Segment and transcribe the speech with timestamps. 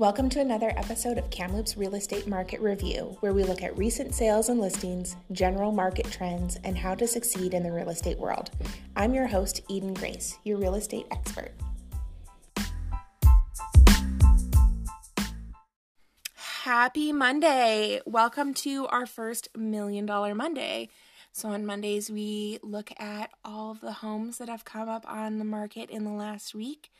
[0.00, 4.14] Welcome to another episode of Kamloops Real Estate Market Review, where we look at recent
[4.14, 8.50] sales and listings, general market trends, and how to succeed in the real estate world.
[8.96, 11.52] I'm your host, Eden Grace, your real estate expert.
[16.34, 18.00] Happy Monday!
[18.06, 20.88] Welcome to our first Million Dollar Monday.
[21.30, 25.38] So, on Mondays, we look at all of the homes that have come up on
[25.38, 26.90] the market in the last week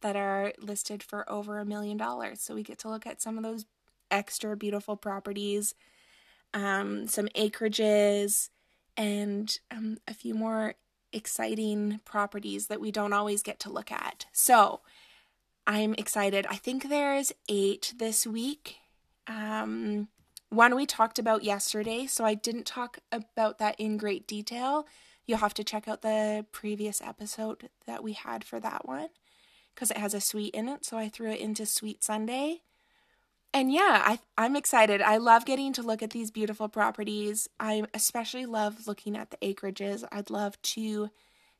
[0.00, 2.40] that are listed for over a million dollars.
[2.40, 3.66] So we get to look at some of those
[4.10, 5.74] extra beautiful properties,
[6.54, 8.48] um, some acreages,
[8.96, 10.74] and um, a few more
[11.12, 14.26] exciting properties that we don't always get to look at.
[14.32, 14.80] So
[15.66, 16.46] I'm excited.
[16.48, 18.76] I think there's eight this week.
[19.26, 20.08] Um,
[20.50, 24.86] one we talked about yesterday, so I didn't talk about that in great detail.
[25.26, 29.10] You'll have to check out the previous episode that we had for that one
[29.78, 30.84] because it has a sweet in it.
[30.84, 32.62] So I threw it into Sweet Sunday.
[33.54, 35.00] And yeah, I, I'm excited.
[35.00, 37.48] I love getting to look at these beautiful properties.
[37.60, 40.02] I especially love looking at the acreages.
[40.10, 41.10] I'd love to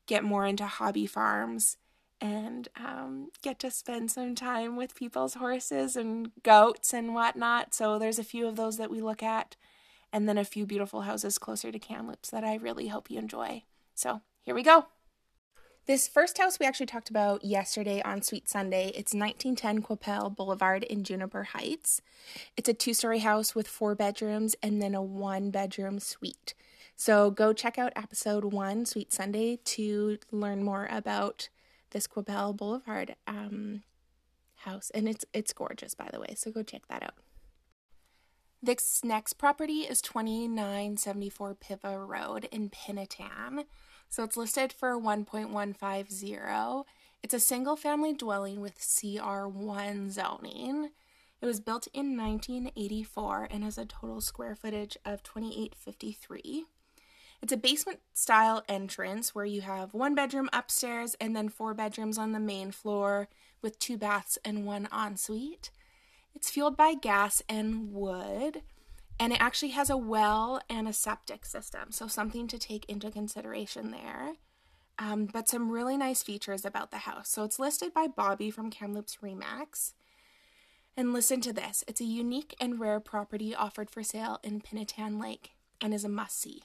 [0.06, 1.76] get more into hobby farms
[2.20, 7.72] and um, get to spend some time with people's horses and goats and whatnot.
[7.72, 9.54] So there's a few of those that we look at,
[10.12, 13.62] and then a few beautiful houses closer to Kamloops that I really hope you enjoy.
[13.94, 14.86] So here we go.
[15.88, 18.88] This first house we actually talked about yesterday on Sweet Sunday.
[18.88, 22.02] It's 1910 Qu'Appelle Boulevard in Juniper Heights.
[22.58, 26.52] It's a two story house with four bedrooms and then a one bedroom suite.
[26.94, 31.48] So go check out episode one, Sweet Sunday, to learn more about
[31.92, 33.82] this Qu'Appelle Boulevard um,
[34.56, 34.90] house.
[34.90, 36.34] And it's it's gorgeous, by the way.
[36.36, 37.14] So go check that out.
[38.62, 43.64] This next property is 2974 Piva Road in Pinantan.
[44.08, 46.84] So it's listed for 1.150.
[47.22, 50.90] It's a single family dwelling with CR1 zoning.
[51.40, 56.64] It was built in 1984 and has a total square footage of 2853.
[57.40, 62.18] It's a basement style entrance where you have one bedroom upstairs and then four bedrooms
[62.18, 63.28] on the main floor
[63.62, 65.70] with two baths and one ensuite.
[66.34, 68.62] It's fueled by gas and wood
[69.18, 73.10] and it actually has a well and a septic system, so something to take into
[73.10, 74.34] consideration there.
[74.98, 77.28] Um, but some really nice features about the house.
[77.28, 79.92] So it's listed by Bobby from Kamloops Remax.
[80.96, 85.20] And listen to this it's a unique and rare property offered for sale in Pinantan
[85.22, 86.64] Lake and is a must see.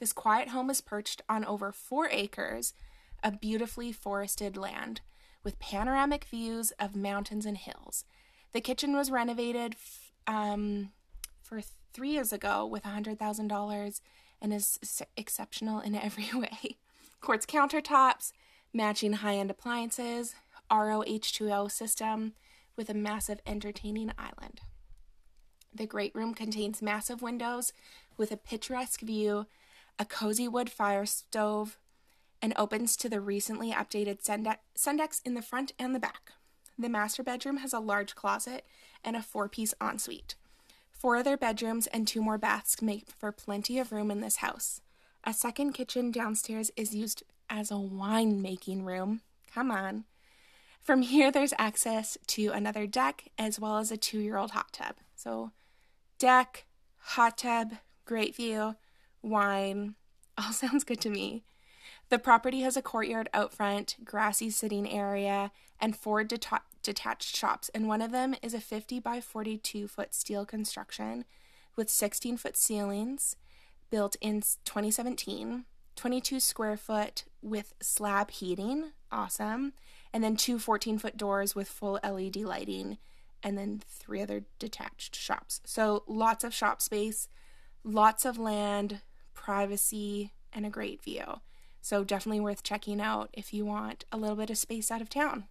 [0.00, 2.74] This quiet home is perched on over four acres
[3.22, 5.00] of beautifully forested land
[5.44, 8.04] with panoramic views of mountains and hills.
[8.52, 9.76] The kitchen was renovated
[10.26, 10.90] um,
[11.52, 11.60] for
[11.92, 14.00] three years ago with $100,000
[14.40, 16.78] and is exceptional in every way.
[17.20, 18.32] Quartz countertops,
[18.72, 20.34] matching high end appliances,
[20.70, 22.32] RO H2O system
[22.74, 24.62] with a massive entertaining island.
[25.74, 27.74] The great room contains massive windows
[28.16, 29.46] with a picturesque view,
[29.98, 31.78] a cozy wood fire stove,
[32.40, 36.32] and opens to the recently updated Sundex in the front and the back.
[36.78, 38.64] The master bedroom has a large closet
[39.04, 40.34] and a four piece ensuite.
[41.02, 44.80] Four other bedrooms and two more baths make for plenty of room in this house.
[45.24, 49.20] A second kitchen downstairs is used as a wine making room.
[49.52, 50.04] Come on.
[50.80, 54.72] From here, there's access to another deck as well as a two year old hot
[54.72, 54.94] tub.
[55.16, 55.50] So,
[56.20, 56.66] deck,
[56.98, 57.72] hot tub,
[58.04, 58.76] great view,
[59.22, 59.96] wine,
[60.38, 61.42] all sounds good to me.
[62.10, 67.70] The property has a courtyard out front, grassy sitting area, and four deta- detached shops,
[67.74, 71.24] and one of them is a 50 by 42 foot steel construction
[71.76, 73.36] with 16 foot ceilings
[73.90, 75.64] built in 2017,
[75.96, 79.72] 22 square foot with slab heating, awesome,
[80.12, 82.98] and then two 14 foot doors with full LED lighting,
[83.42, 85.60] and then three other detached shops.
[85.64, 87.28] So lots of shop space,
[87.84, 89.00] lots of land,
[89.34, 91.40] privacy, and a great view.
[91.80, 95.08] So definitely worth checking out if you want a little bit of space out of
[95.08, 95.44] town.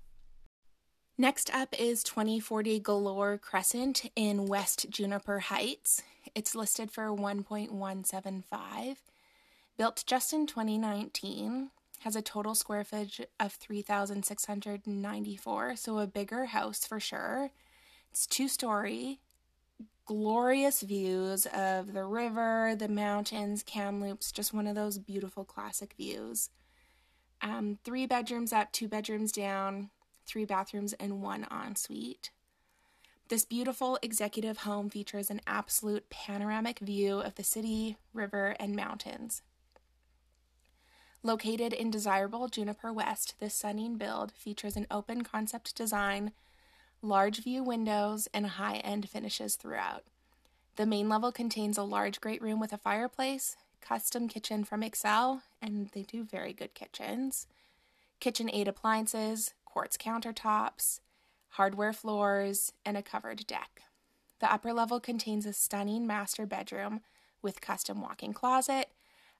[1.21, 6.01] Next up is 2040 Galore Crescent in West Juniper Heights.
[6.33, 8.95] It's listed for 1.175.
[9.77, 11.69] Built just in 2019,
[11.99, 17.51] has a total square footage of 3,694, so a bigger house for sure.
[18.09, 19.19] It's two story,
[20.07, 26.49] glorious views of the river, the mountains, Kamloops, just one of those beautiful classic views.
[27.43, 29.91] Um, three bedrooms up, two bedrooms down,
[30.31, 32.31] three bathrooms, and one ensuite.
[33.27, 39.41] This beautiful executive home features an absolute panoramic view of the city, river, and mountains.
[41.23, 46.31] Located in desirable Juniper West, this stunning build features an open concept design
[47.01, 50.03] large view windows, and high end finishes throughout.
[50.75, 55.41] The main level contains a large great room with a fireplace, custom kitchen from Excel,
[55.61, 57.47] and they do very good kitchens,
[58.19, 60.99] KitchenAid appliances, quartz countertops,
[61.51, 63.81] hardware floors, and a covered deck.
[64.39, 67.01] The upper level contains a stunning master bedroom
[67.41, 68.89] with custom walk-in closet,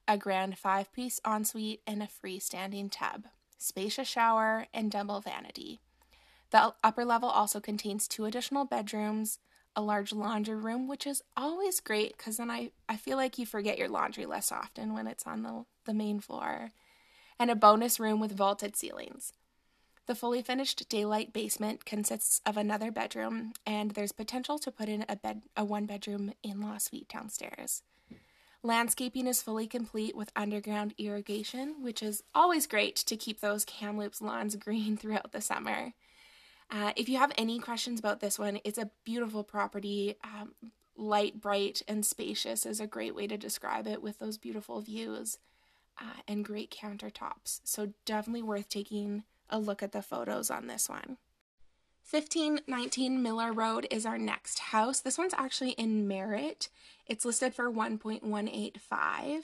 [0.07, 3.25] a grand five-piece ensuite, and a freestanding tub,
[3.57, 5.79] spacious shower, and double vanity.
[6.51, 9.39] The upper level also contains two additional bedrooms,
[9.75, 13.45] a large laundry room, which is always great because then I, I feel like you
[13.45, 16.71] forget your laundry less often when it's on the, the main floor,
[17.39, 19.33] and a bonus room with vaulted ceilings.
[20.11, 25.05] The fully finished daylight basement consists of another bedroom, and there's potential to put in
[25.07, 27.83] a bed a one bedroom in-law suite downstairs.
[28.61, 34.21] Landscaping is fully complete with underground irrigation, which is always great to keep those Kamloops
[34.21, 35.93] lawns green throughout the summer.
[36.69, 40.15] Uh, if you have any questions about this one, it's a beautiful property.
[40.25, 40.55] Um,
[40.97, 45.37] light, bright, and spacious is a great way to describe it with those beautiful views
[45.97, 47.61] uh, and great countertops.
[47.63, 51.17] So, definitely worth taking a look at the photos on this one.
[52.09, 54.99] 1519 Miller Road is our next house.
[54.99, 56.69] This one's actually in Merritt.
[57.07, 59.43] It's listed for 1.185.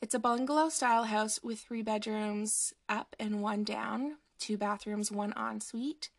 [0.00, 5.32] It's a bungalow style house with three bedrooms up and one down, two bathrooms, one
[5.36, 6.10] ensuite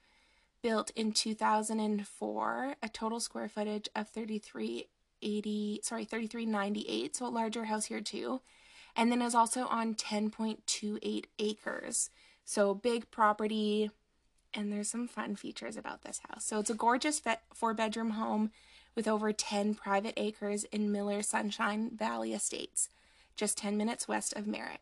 [0.63, 7.85] built in 2004, a total square footage of 3380, sorry, 3398, so a larger house
[7.85, 8.41] here too.
[8.95, 12.09] And then is also on 10.28 acres.
[12.45, 13.90] So big property
[14.54, 16.45] and there's some fun features about this house.
[16.45, 17.22] So it's a gorgeous
[17.54, 18.51] four bedroom home
[18.95, 22.90] with over 10 private acres in Miller Sunshine Valley Estates,
[23.36, 24.81] just 10 minutes west of Merritt.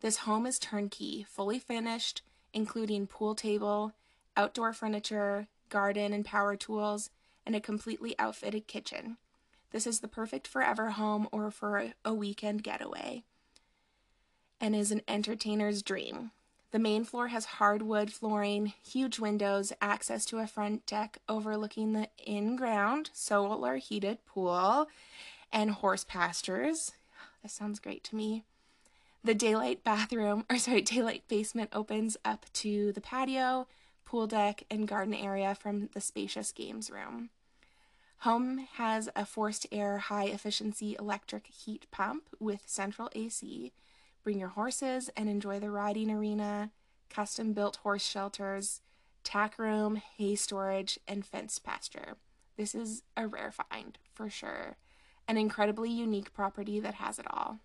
[0.00, 2.22] This home is turnkey, fully finished,
[2.52, 3.92] including pool table,
[4.36, 7.10] outdoor furniture, garden and power tools,
[7.44, 9.16] and a completely outfitted kitchen.
[9.72, 13.24] This is the perfect forever home or for a weekend getaway
[14.60, 16.30] and is an entertainer's dream.
[16.72, 22.08] The main floor has hardwood flooring, huge windows, access to a front deck overlooking the
[22.16, 24.88] in ground solar heated pool,
[25.52, 26.92] and horse pastures.
[27.42, 28.44] That sounds great to me.
[29.22, 33.68] The daylight bathroom, or sorry, daylight basement opens up to the patio,
[34.06, 37.28] pool deck, and garden area from the spacious games room.
[38.20, 43.72] Home has a forced air high efficiency electric heat pump with central AC.
[44.22, 46.70] Bring your horses and enjoy the riding arena,
[47.10, 48.80] custom built horse shelters,
[49.24, 52.16] tack room, hay storage, and fenced pasture.
[52.56, 54.76] This is a rare find for sure.
[55.26, 57.58] An incredibly unique property that has it all.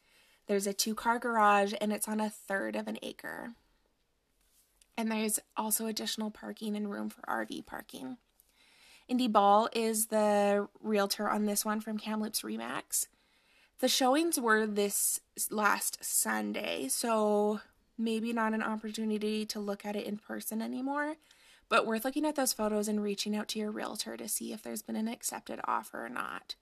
[0.47, 3.55] There's a two car garage and it's on a third of an acre.
[4.97, 8.19] And there's also additional parking and room for RV parking.
[9.09, 13.07] Indy Ball is the realtor on this one from Kamloops Remax.
[13.81, 15.21] The showings were this
[15.51, 17.61] last Sunday, so
[17.97, 21.17] maybe not an opportunity to look at it in person anymore,
[21.69, 24.63] but worth looking at those photos and reaching out to your realtor to see if
[24.63, 26.55] there's been an accepted offer or not.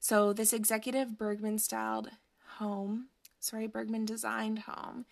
[0.00, 2.10] So, this executive Bergman styled
[2.58, 3.08] home
[3.44, 5.04] sorry, Bergman designed home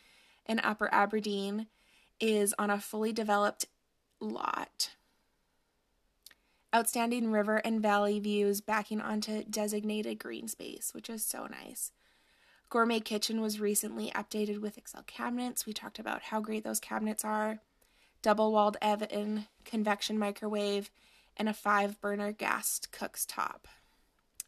[0.46, 1.66] in Upper Aberdeen
[2.18, 3.66] is on a fully developed
[4.20, 4.90] lot.
[6.74, 11.92] Outstanding river and valley views backing onto designated green space, which is so nice.
[12.70, 15.66] Gourmet Kitchen was recently updated with Excel cabinets.
[15.66, 17.58] We talked about how great those cabinets are.
[18.22, 20.90] Double walled oven, convection microwave,
[21.36, 23.68] and a five burner gas cook's top.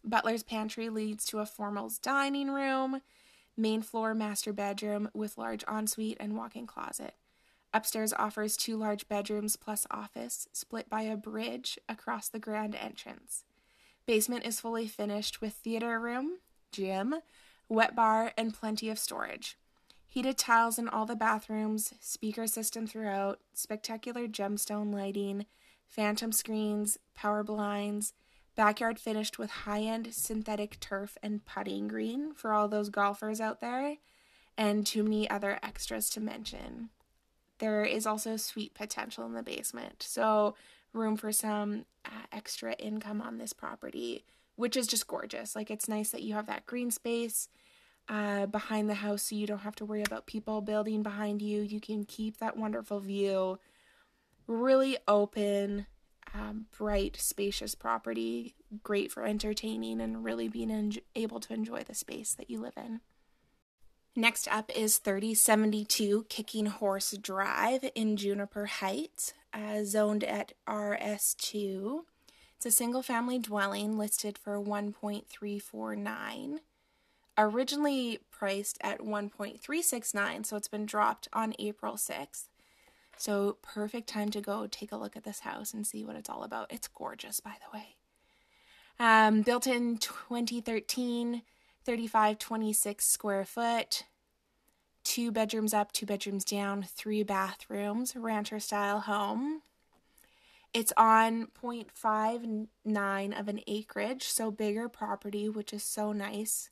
[0.03, 3.03] Butler's Pantry leads to a formal dining room
[3.57, 7.15] main floor master bedroom with large ensuite and walk in closet,
[7.75, 13.43] Upstairs offers two large bedrooms plus office, split by a bridge across the grand entrance.
[14.07, 16.39] Basement is fully finished with theater room,
[16.71, 17.17] gym,
[17.69, 19.59] wet bar, and plenty of storage.
[20.07, 25.47] Heated tiles in all the bathrooms, speaker system throughout, spectacular gemstone lighting,
[25.85, 28.13] phantom screens, power blinds,
[28.55, 33.61] backyard finished with high end synthetic turf and putting green for all those golfers out
[33.61, 33.97] there,
[34.57, 36.91] and too many other extras to mention.
[37.59, 40.57] There is also sweet potential in the basement, so
[40.93, 44.25] room for some uh, extra income on this property,
[44.57, 45.55] which is just gorgeous.
[45.55, 47.49] Like, it's nice that you have that green space
[48.09, 51.63] uh, behind the house so you don't have to worry about people building behind you.
[51.63, 53.59] You can keep that wonderful view.
[54.47, 55.87] Really open,
[56.35, 58.55] um, bright, spacious property.
[58.83, 62.75] Great for entertaining and really being en- able to enjoy the space that you live
[62.77, 63.01] in.
[64.17, 72.05] Next up is 3072 Kicking Horse Drive in Juniper Heights, uh, zoned at RS2.
[72.57, 76.61] It's a single family dwelling listed for 1.349
[77.37, 82.45] originally priced at 1.369, so it's been dropped on April 6th.
[83.17, 86.29] So, perfect time to go take a look at this house and see what it's
[86.29, 86.73] all about.
[86.73, 87.97] It's gorgeous, by the way.
[88.99, 91.43] Um, built in 2013,
[91.85, 94.05] 3526 square foot,
[95.03, 99.63] two bedrooms up, two bedrooms down, three bathrooms, rancher style home.
[100.73, 106.71] It's on 0.59 of an acreage, so bigger property, which is so nice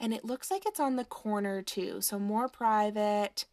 [0.00, 3.44] and it looks like it's on the corner too, so more private.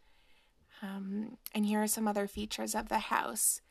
[0.81, 3.61] Um, and here are some other features of the house.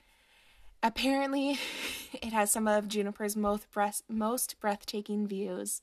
[0.83, 1.59] Apparently,
[2.13, 5.81] it has some of Juniper's most, breath- most breathtaking views.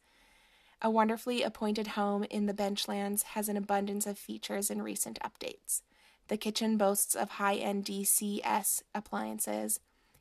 [0.85, 5.81] A wonderfully appointed home in the Benchlands has an abundance of features and recent updates.
[6.27, 9.79] The kitchen boasts of high-end DCS appliances,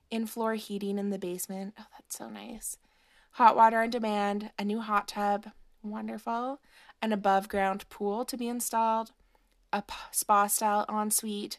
[0.09, 1.75] in-floor heating in the basement.
[1.81, 2.79] Oh, that's so nice.
[3.33, 5.49] Hot water on demand, a new hot tub,
[5.83, 6.61] wonderful,
[7.01, 9.11] an above ground pool to be installed,
[9.73, 11.59] a spa style ensuite,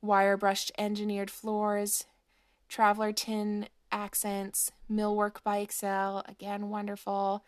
[0.00, 2.06] wire brushed engineered floors,
[2.66, 7.44] travertine accents, millwork by Excel, again wonderful,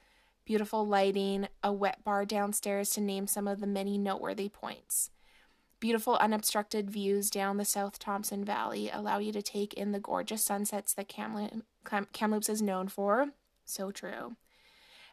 [0.50, 5.10] beautiful lighting, a wet bar downstairs to name some of the many noteworthy points.
[5.78, 10.42] Beautiful unobstructed views down the South Thompson Valley allow you to take in the gorgeous
[10.42, 13.28] sunsets that Kamloops is known for.
[13.64, 14.34] So true.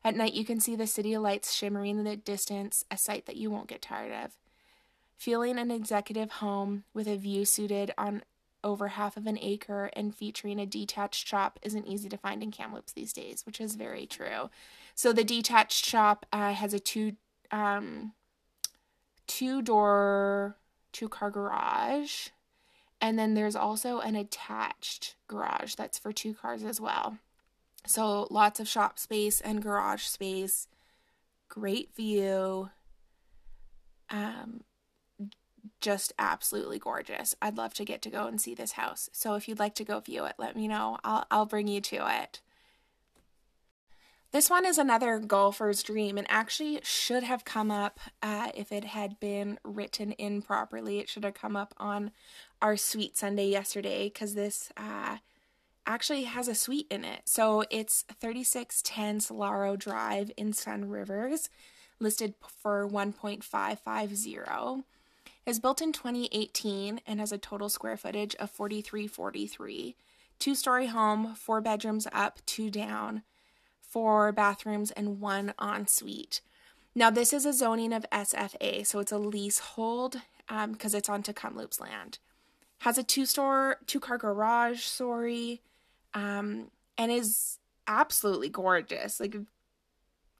[0.03, 3.37] At night, you can see the city lights shimmering in the distance, a sight that
[3.37, 4.39] you won't get tired of.
[5.17, 8.23] Feeling an executive home with a view suited on
[8.63, 12.51] over half of an acre and featuring a detached shop isn't easy to find in
[12.51, 14.49] Kamloops these days, which is very true.
[14.97, 17.17] So the detached shop uh, has a two
[17.51, 18.13] um,
[19.27, 20.57] two door
[20.91, 22.29] two car garage,
[22.99, 27.19] and then there's also an attached garage that's for two cars as well.
[27.85, 30.67] So lots of shop space and garage space.
[31.47, 32.71] Great view.
[34.09, 34.63] Um,
[35.79, 37.35] just absolutely gorgeous.
[37.39, 39.11] I'd love to get to go and see this house.
[39.13, 40.97] So if you'd like to go view it, let me know.
[41.03, 42.41] I'll I'll bring you to it.
[44.31, 48.83] This one is another golfer's dream and actually should have come up uh, if it
[48.83, 50.99] had been written in properly.
[50.99, 52.11] It should have come up on
[52.61, 55.17] our Sweet Sunday yesterday because this uh,
[55.85, 57.21] actually has a suite in it.
[57.23, 61.49] So it's 3610 Solaro Drive in Sun Rivers,
[61.99, 64.83] listed for 1.550.
[65.45, 69.95] Is built in 2018 and has a total square footage of 4343.
[70.39, 73.23] Two story home, four bedrooms up, two down,
[73.87, 76.41] four bathrooms, and one ensuite.
[76.95, 81.23] Now, this is a zoning of SFA, so it's a leasehold because um, it's on
[81.23, 82.19] Kamloops land.
[82.79, 85.61] Has a two store, two car garage, sorry,
[86.13, 89.19] um, and is absolutely gorgeous.
[89.19, 89.35] Like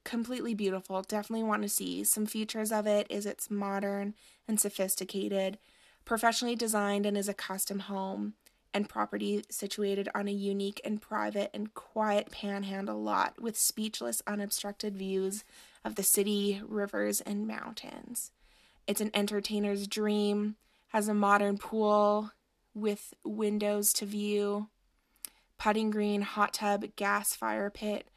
[0.04, 1.02] completely beautiful.
[1.02, 3.08] Definitely want to see some features of it.
[3.10, 4.16] Is it's modern
[4.48, 5.58] and sophisticated,
[6.06, 8.34] professionally designed, and is a custom home
[8.78, 14.96] and property situated on a unique and private and quiet panhandle lot with speechless, unobstructed
[14.96, 15.44] views
[15.84, 18.32] of the city, rivers, and mountains.
[18.86, 20.58] It's an entertainer's dream,
[20.90, 22.32] has a modern pool
[22.76, 24.68] with windows to view,
[25.58, 28.08] putting green, hot tub, gas fire pit,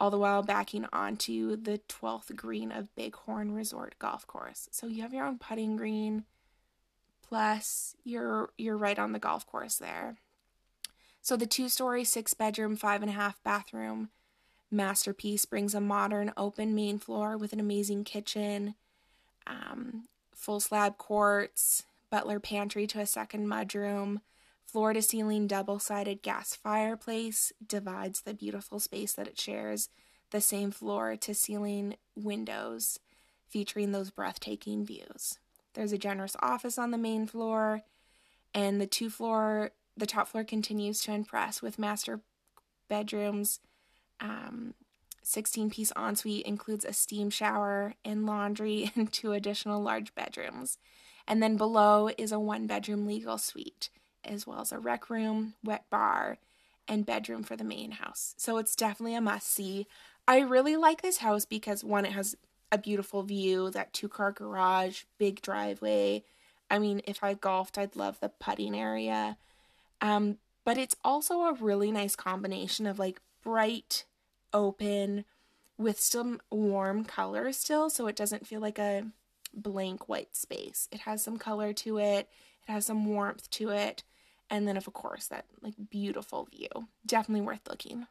[0.00, 4.68] all the while backing onto the 12th green of Bighorn Resort Golf Course.
[4.72, 6.24] So you have your own putting green,
[7.28, 10.16] plus you're you're right on the golf course there.
[11.22, 14.10] So the two-story, six-bedroom, five and a half bathroom
[14.70, 18.76] masterpiece brings a modern open main floor with an amazing kitchen,
[19.46, 20.04] um,
[20.34, 24.20] full slab quartz, butler pantry to a second mudroom,
[24.64, 29.88] floor to ceiling double sided gas fireplace divides the beautiful space that it shares,
[30.30, 32.98] the same floor to ceiling windows
[33.48, 35.38] featuring those breathtaking views.
[35.76, 37.82] There's a generous office on the main floor,
[38.54, 42.20] and the two floor, the top floor continues to impress with master
[42.88, 43.60] bedrooms.
[44.18, 44.74] Um,
[45.22, 50.78] 16 piece ensuite includes a steam shower and laundry and two additional large bedrooms.
[51.28, 53.90] And then below is a one bedroom legal suite,
[54.24, 56.38] as well as a rec room, wet bar,
[56.88, 58.34] and bedroom for the main house.
[58.38, 59.86] So it's definitely a must see.
[60.26, 62.36] I really like this house because one, it has
[62.76, 66.22] a beautiful view, that two car garage, big driveway.
[66.70, 69.38] I mean, if I golfed, I'd love the putting area.
[70.00, 74.04] Um, but it's also a really nice combination of like bright,
[74.52, 75.24] open,
[75.78, 79.06] with some warm color still, so it doesn't feel like a
[79.54, 80.88] blank white space.
[80.92, 82.28] It has some color to it,
[82.66, 84.02] it has some warmth to it,
[84.50, 86.88] and then of course that like beautiful view.
[87.06, 88.06] Definitely worth looking.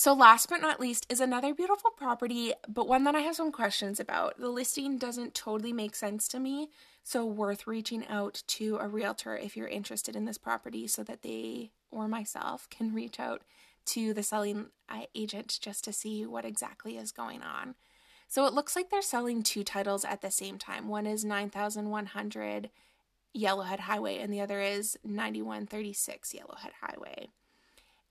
[0.00, 3.52] So, last but not least, is another beautiful property, but one that I have some
[3.52, 4.40] questions about.
[4.40, 6.70] The listing doesn't totally make sense to me,
[7.04, 11.20] so worth reaching out to a realtor if you're interested in this property so that
[11.20, 13.42] they or myself can reach out
[13.84, 14.68] to the selling
[15.14, 17.74] agent just to see what exactly is going on.
[18.26, 20.88] So, it looks like they're selling two titles at the same time.
[20.88, 22.70] One is 9100
[23.36, 27.28] Yellowhead Highway, and the other is 9136 Yellowhead Highway.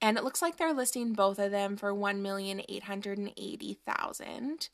[0.02, 4.70] And it looks like they're listing both of them for 1,880,000.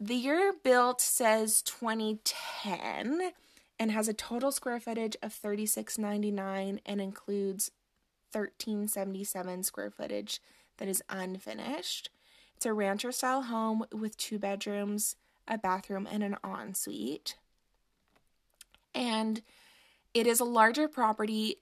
[0.00, 3.32] The year built says 2010
[3.78, 7.70] and has a total square footage of 3699 and includes
[8.32, 10.40] 1377 square footage
[10.76, 12.10] that is unfinished.
[12.56, 15.16] It's a rancher style home with two bedrooms,
[15.46, 17.36] a bathroom, and an ensuite.
[18.94, 19.42] And
[20.12, 21.56] it is a larger property,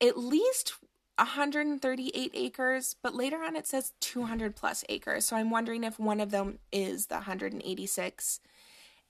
[0.00, 0.74] at least
[1.16, 5.24] 138 acres, but later on it says 200 plus acres.
[5.24, 8.40] So I'm wondering if one of them is the 186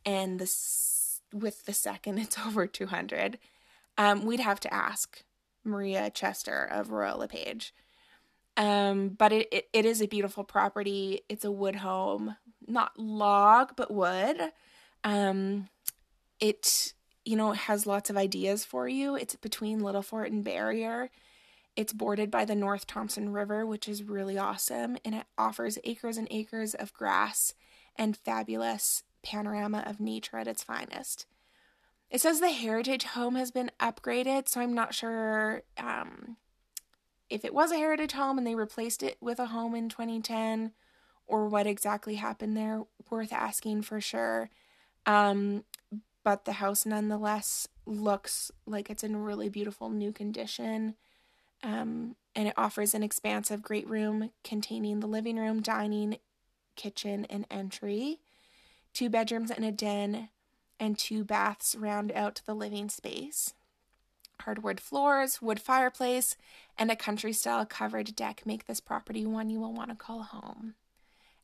[0.04, 3.38] and this with the second it's over 200.
[3.96, 5.22] Um, we'd have to ask
[5.64, 7.74] Maria Chester of Royal LePage.
[8.56, 11.22] Um, but it, it, it is a beautiful property.
[11.28, 12.36] It's a wood home,
[12.66, 14.36] not log, but wood.
[15.02, 15.68] Um,
[16.38, 16.92] it,
[17.24, 19.16] you know, has lots of ideas for you.
[19.16, 21.10] It's between Little Fort and Barrier.
[21.76, 26.16] It's bordered by the North Thompson River, which is really awesome, and it offers acres
[26.16, 27.54] and acres of grass
[27.96, 31.26] and fabulous panorama of nature at its finest.
[32.10, 36.36] It says the heritage home has been upgraded, so I'm not sure um,
[37.28, 40.72] if it was a heritage home and they replaced it with a home in 2010
[41.26, 42.82] or what exactly happened there.
[43.10, 44.50] Worth asking for sure.
[45.06, 45.64] Um,
[46.24, 50.94] but the house nonetheless looks like it's in really beautiful new condition.
[51.64, 56.18] Um, and it offers an expansive great room containing the living room, dining,
[56.76, 58.20] kitchen, and entry.
[58.92, 60.28] Two bedrooms and a den,
[60.78, 63.54] and two baths round out the living space.
[64.40, 66.36] Hardwood floors, wood fireplace,
[66.76, 70.22] and a country style covered deck make this property one you will want to call
[70.22, 70.74] home.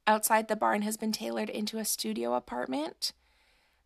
[0.07, 3.13] Outside, the barn has been tailored into a studio apartment,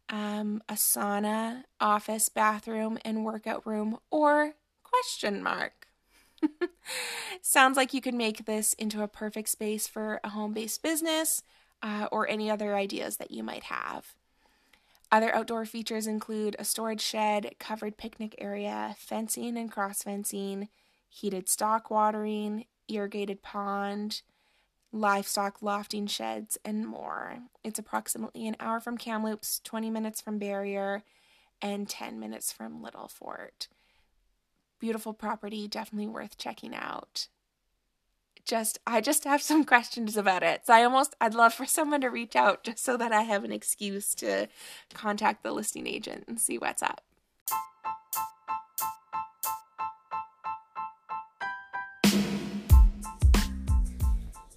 [0.09, 5.84] um, a sauna, office, bathroom, and workout room, or question mark.
[7.43, 11.43] Sounds like you could make this into a perfect space for a home based business
[11.83, 14.15] uh, or any other ideas that you might have.
[15.13, 20.69] Other outdoor features include a storage shed, covered picnic area, fencing and cross fencing,
[21.09, 24.23] heated stock watering, irrigated pond,
[24.91, 27.39] livestock lofting sheds, and more.
[27.63, 31.05] It's approximately an hour from Kamloops, 20 minutes from Barrier,
[31.63, 33.69] and 10 minutes from Little Fort
[34.85, 37.29] beautiful property, definitely worth checking out.
[38.45, 40.67] Just I just have some questions about it.
[40.67, 43.45] So I almost I'd love for someone to reach out just so that I have
[43.45, 44.47] an excuse to
[44.93, 47.01] contact the listing agent and see what's up.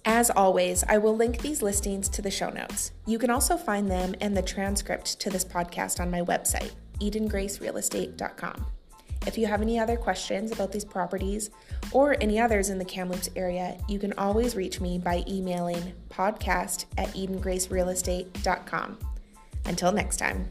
[0.04, 2.92] As always, I will link these listings to the show notes.
[3.06, 8.77] You can also find them and the transcript to this podcast on my website, edengracerealestate.com.
[9.28, 11.50] If you have any other questions about these properties
[11.92, 16.86] or any others in the Kamloops area, you can always reach me by emailing podcast
[16.96, 18.98] at edengracerealestate.com.
[19.66, 20.50] Until next time.